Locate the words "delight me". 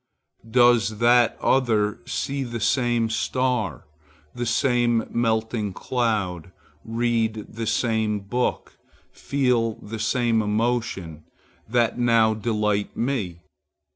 12.33-13.41